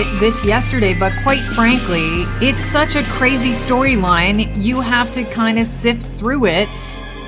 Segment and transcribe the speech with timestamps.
[0.00, 4.50] about it this yesterday, but quite frankly, it's such a crazy storyline.
[4.62, 6.68] You have to kind of sift through it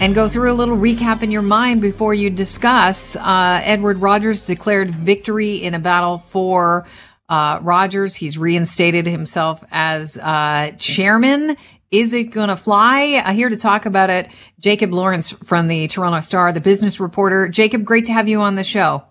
[0.00, 3.16] and go through a little recap in your mind before you discuss.
[3.16, 6.86] Uh, Edward Rogers declared victory in a battle for
[7.28, 8.14] uh, Rogers.
[8.14, 11.56] He's reinstated himself as uh, chairman.
[11.90, 13.22] Is it going to fly?
[13.24, 17.48] Uh, here to talk about it, Jacob Lorinc from the Toronto Star, the business reporter.
[17.48, 19.04] Jacob, great to have you on the show.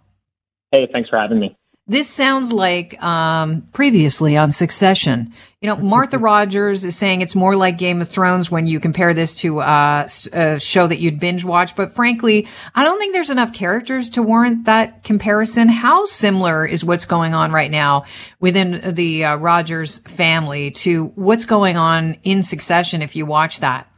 [0.71, 1.55] Hey, thanks for having me.
[1.88, 5.34] This sounds like um, previously on Succession.
[5.62, 9.13] You know, Martha Rogers is saying it's more like Game of Thrones when you compare
[9.13, 11.76] this to uh, a show that you'd binge watch.
[11.76, 15.70] But frankly, I don't think there's enough characters to warrant that comparison.
[15.70, 18.05] How similar is what's going on right now
[18.40, 23.90] within the uh, Rogers family to what's going on in Succession if you watch that?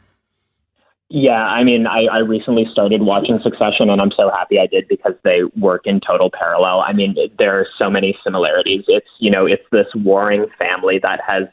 [1.10, 4.88] Yeah, I mean, I, I recently started watching Succession, and I'm so happy I did
[4.88, 6.82] because they work in total parallel.
[6.82, 8.86] I mean, there are so many similarities.
[8.88, 11.44] It's you know, it's this warring family that has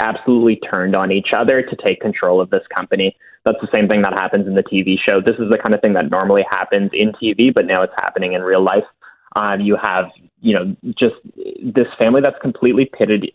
[0.00, 3.16] absolutely turned on each other to take control of this company.
[3.44, 5.20] That's the same thing that happens in the TV show.
[5.20, 8.32] This is the kind of thing that normally happens in TV, but now it's happening
[8.32, 8.84] in real life.
[9.36, 10.06] Um, you have,
[10.40, 11.16] you know, just
[11.62, 13.30] this family that's completely pitted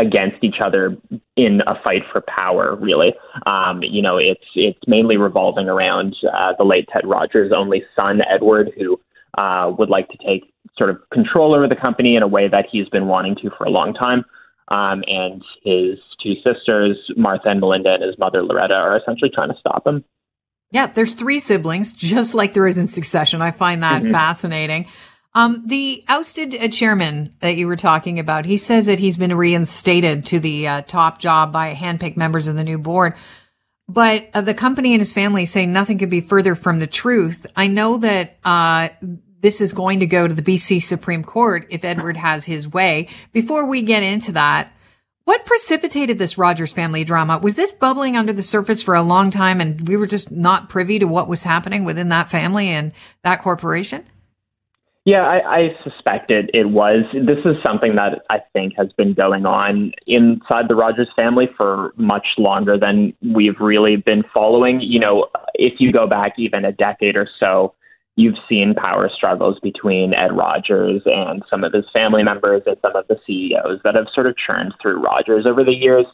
[0.00, 0.96] against each other
[1.36, 2.74] in a fight for power.
[2.76, 3.12] Really,
[3.46, 8.20] um, you know, it's it's mainly revolving around uh, the late Ted Rogers' only son,
[8.28, 8.98] Edward, who
[9.38, 12.66] uh, would like to take sort of control over the company in a way that
[12.70, 14.24] he's been wanting to for a long time.
[14.68, 19.48] Um, and his two sisters, Martha and Melinda, and his mother, Loretta, are essentially trying
[19.48, 20.04] to stop him.
[20.70, 23.42] Yeah, there's three siblings, just like there is in Succession.
[23.42, 24.12] I find that mm-hmm.
[24.12, 24.86] fascinating.
[25.32, 29.34] Um, the ousted uh, chairman that you were talking about, he says that he's been
[29.34, 33.14] reinstated to the uh, top job by handpicked members of the new board.
[33.88, 37.46] But uh, the company and his family say nothing could be further from the truth.
[37.54, 38.88] I know that uh,
[39.40, 43.08] this is going to go to the BC Supreme Court if Edward has his way.
[43.32, 44.72] Before we get into that,
[45.24, 47.38] what precipitated this Rogers family drama?
[47.38, 50.68] Was this bubbling under the surface for a long time and we were just not
[50.68, 54.04] privy to what was happening within that family and that corporation?
[55.06, 57.04] Yeah, I, I suspect it, it was.
[57.14, 61.94] This is something that I think has been going on inside the Rogers family for
[61.96, 64.80] much longer than we've really been following.
[64.82, 67.74] You know, if you go back even a decade or so,
[68.16, 72.94] you've seen power struggles between Ed Rogers and some of his family members and some
[72.94, 76.04] of the CEOs that have sort of churned through Rogers over the years.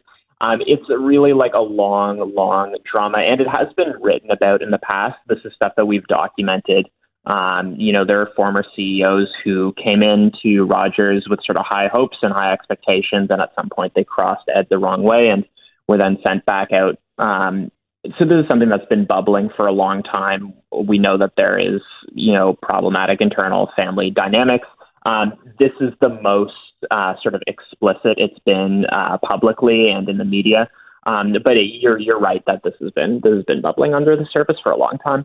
[0.40, 4.70] Um, it's really like a long, long drama, and it has been written about in
[4.70, 5.16] the past.
[5.28, 6.88] This is stuff that we've documented
[7.26, 11.88] um, you know, there are former CEOs who came into Rogers with sort of high
[11.88, 15.44] hopes and high expectations, and at some point they crossed Ed the wrong way and
[15.88, 16.98] were then sent back out.
[17.18, 17.72] Um,
[18.18, 20.54] so this is something that's been bubbling for a long time.
[20.72, 21.80] We know that there is,
[22.12, 24.68] you know, problematic internal family dynamics.
[25.04, 26.52] Um, this is the most
[26.92, 30.68] uh, sort of explicit it's been uh, publicly and in the media.
[31.06, 34.16] Um, but it, you're you're right that this has been this has been bubbling under
[34.16, 35.24] the surface for a long time.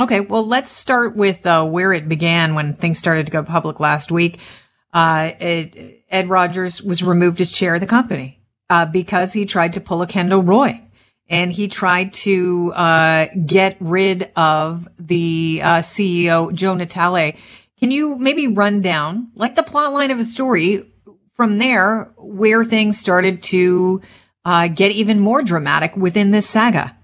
[0.00, 3.80] Okay, well, let's start with uh, where it began when things started to go public
[3.80, 4.38] last week.
[4.92, 9.72] Uh, it, Ed Rogers was removed as chair of the company uh, because he tried
[9.72, 10.80] to pull a Kendall Roy.
[11.28, 17.36] And he tried to uh, get rid of the uh, CEO, Joe Natale.
[17.80, 20.84] Can you maybe run down, like the plot line of a story,
[21.32, 24.00] from there, where things started to
[24.44, 26.96] uh, get even more dramatic within this saga?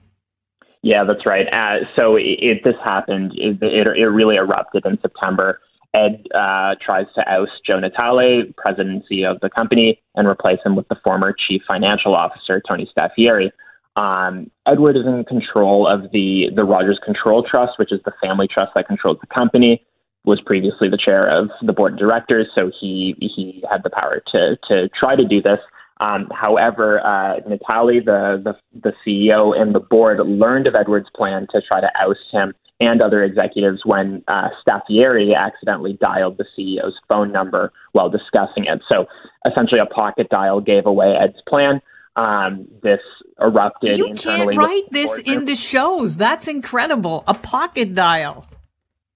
[0.84, 1.46] Yeah, that's right.
[1.50, 3.32] Uh, so it, it, this happened.
[3.36, 5.58] It, it, it, really erupted in September.
[5.94, 10.86] Ed uh, tries to oust Joe Natale, presidency of the company, and replace him with
[10.88, 13.50] the former chief financial officer, Tony Staffieri.
[13.96, 18.46] Um, Edward is in control of the the Rogers Control Trust, which is the family
[18.46, 19.82] trust that controls the company.
[20.26, 24.22] Was previously the chair of the board of directors, so he he had the power
[24.32, 25.60] to to try to do this.
[26.00, 31.46] Um, however, uh, Natale, the, the, the CEO and the board, learned of Edward's plan
[31.52, 36.94] to try to oust him and other executives when uh, Staffieri accidentally dialed the CEO's
[37.08, 38.82] phone number while discussing it.
[38.88, 39.06] So
[39.48, 41.80] essentially, a pocket dial gave away Ed's plan.
[42.16, 43.00] Um, this
[43.40, 43.98] erupted.
[43.98, 46.16] You can't write this into shows.
[46.16, 47.24] That's incredible.
[47.26, 48.46] A pocket dial.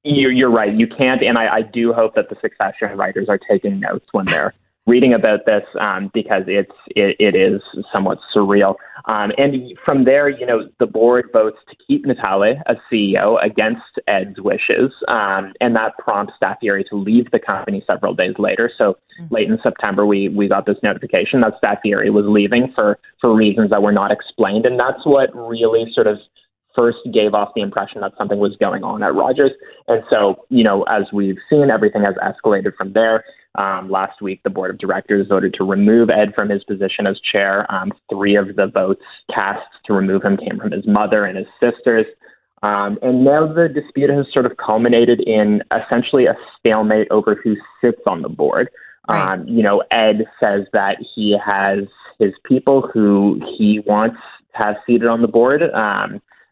[0.05, 0.73] You're, you're right.
[0.73, 4.25] You can't, and I, I do hope that the succession writers are taking notes when
[4.27, 4.55] they're
[4.89, 7.61] reading about this um, because it's it, it is
[7.93, 8.75] somewhat surreal.
[9.05, 13.83] Um, and from there, you know, the board votes to keep Natale as CEO against
[14.09, 18.71] Ed's wishes, um, and that prompts Staffieri to leave the company several days later.
[18.77, 19.35] So mm-hmm.
[19.35, 23.71] late in September, we we got this notification that Staffieri was leaving for for reasons
[23.71, 26.19] that were not explained, and that's what really sort of
[26.75, 29.51] first gave off the impression that something was going on at Rogers.
[29.89, 33.25] And so, you know, as we've seen, everything has escalated from there.
[33.55, 37.19] Um, last week, the board of directors voted to remove Ed from his position as
[37.21, 37.71] chair.
[37.73, 39.03] Um, three of the votes
[39.35, 42.07] cast to remove him came from his mother and his sisters.
[42.63, 47.57] Um, and now the dispute has sort of culminated in essentially a stalemate over who
[47.81, 48.69] sits on the board.
[49.09, 49.35] Right.
[49.35, 51.85] Um, you know, Ed says that he has
[52.19, 54.17] his people who he wants
[54.53, 55.63] to have seated on the board.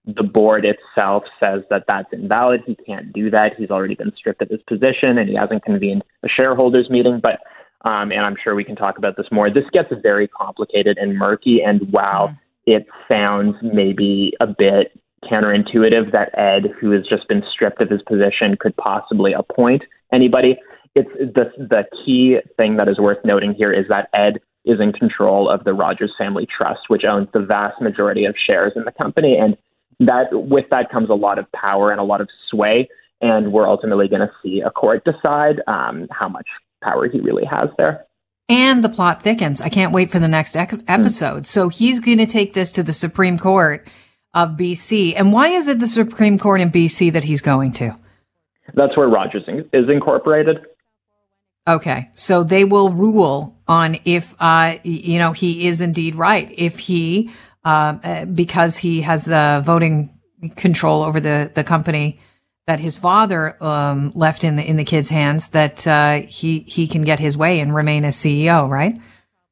[0.07, 2.63] The board itself says that that's invalid.
[2.67, 3.53] He can't do that.
[3.59, 7.21] He's already been stripped of his position and he hasn't convened a shareholders meeting.
[7.21, 7.41] But,
[7.89, 11.19] um, and I'm sure we can talk about this more, this gets very complicated and
[11.19, 11.61] murky.
[11.61, 12.39] And wow, mm.
[12.67, 14.93] it sounds maybe a bit
[15.25, 19.83] counterintuitive that Ed, who has just been stripped of his position, could possibly appoint
[20.13, 20.57] anybody,
[20.95, 24.93] it's the, the key thing that is worth noting here is that Ed is in
[24.93, 28.93] control of the Rogers Family Trust, which owns the vast majority of shares in the
[28.93, 29.37] company.
[29.37, 29.57] And
[30.01, 32.89] that with that comes a lot of power and a lot of sway.
[33.21, 36.47] And we're ultimately going to see a court decide um, how much
[36.83, 38.07] power he really has there.
[38.49, 39.61] And the plot thickens.
[39.61, 41.45] I can't wait for the next ec- episode.
[41.45, 41.47] Mm.
[41.47, 43.89] So he's going to take this to the Supreme Court
[44.35, 45.15] of BC.
[45.17, 47.97] And why is it the Supreme Court in BC that he's going to?
[48.75, 50.59] That's where Rogers is incorporated.
[51.67, 52.11] Okay.
[52.15, 56.53] So they will rule on if, uh, you know, he is indeed right.
[56.57, 57.31] If he
[57.67, 60.17] uh, uh, because he has the voting
[60.55, 62.21] control over the, the company
[62.69, 66.87] that his father um, left in the in the kid's hands, that uh, he he
[66.87, 68.97] can get his way and remain as CEO, right?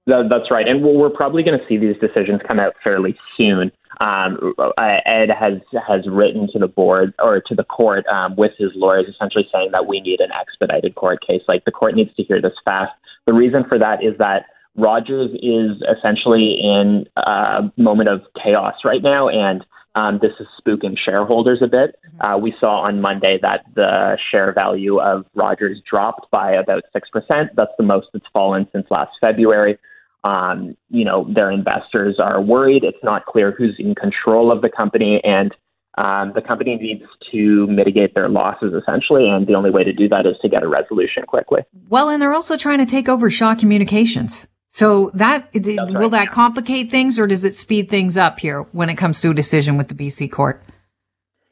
[0.06, 3.72] That, that's right, and we're probably going to see these decisions come out fairly soon.
[4.00, 8.70] Um, Ed has has written to the board or to the court um, with his
[8.76, 11.43] lawyers, essentially saying that we need an expedited court case.
[11.49, 12.93] Like the court needs to hear this fast.
[13.26, 14.46] The reason for that is that
[14.76, 20.97] Rogers is essentially in a moment of chaos right now, and um, this is spooking
[21.03, 21.97] shareholders a bit.
[22.06, 22.21] Mm-hmm.
[22.21, 27.49] Uh, we saw on Monday that the share value of Rogers dropped by about 6%.
[27.55, 29.79] That's the most it's fallen since last February.
[30.25, 32.82] Um, you know, their investors are worried.
[32.82, 35.55] It's not clear who's in control of the company, and
[35.97, 40.09] um, the company needs to mitigate their losses essentially, and the only way to do
[40.09, 41.61] that is to get a resolution quickly.
[41.88, 44.49] Well, and they're also trying to take over Shaw Communications.
[44.75, 46.11] So that That's will right.
[46.11, 49.35] that complicate things or does it speed things up here when it comes to a
[49.35, 50.65] decision with the BC court?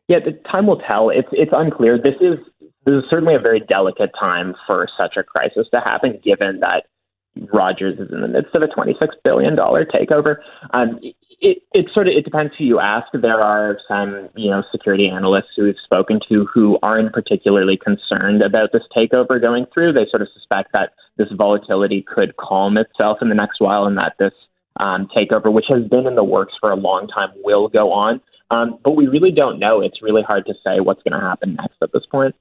[0.09, 1.09] Yeah, the time will tell.
[1.09, 1.99] It's it's unclear.
[1.99, 2.41] This is
[2.85, 6.87] this is certainly a very delicate time for such a crisis to happen, given that
[7.53, 10.39] Rogers is in the midst of a $26 billion takeover.
[10.73, 10.99] Um,
[11.43, 13.09] it, it sort of it depends who you ask.
[13.13, 18.43] There are some you know security analysts who we've spoken to who aren't particularly concerned
[18.43, 19.93] about this takeover going through.
[19.93, 23.99] They sort of suspect that this volatility could calm itself in the next while, and
[23.99, 24.33] that this
[24.79, 28.21] um, takeover, which has been in the works for a long time, will go on.
[28.53, 29.81] Um, but we really don't know.
[29.81, 32.37] It's really hard to say what's going to happen next at this point.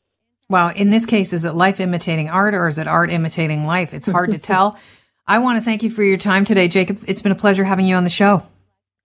[0.47, 3.93] Well, in this case, is it life imitating art or is it art imitating life?
[3.93, 4.77] It's hard to tell.
[5.25, 6.99] I want to thank you for your time today, Jacob.
[7.07, 8.43] It's been a pleasure having you on the show.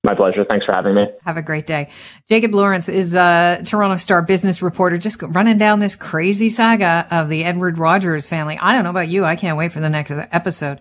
[0.06, 0.44] My pleasure.
[0.44, 1.06] Thanks for having me.
[1.24, 1.90] Have a great day.
[2.28, 7.28] Jacob Lorinc is a Toronto Star business reporter, just running down this crazy saga of
[7.28, 8.56] the Edward Rogers family.
[8.56, 9.24] I don't know about you.
[9.24, 10.80] I can't wait for the next episode.